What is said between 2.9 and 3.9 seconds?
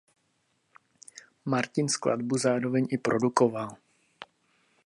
i produkoval.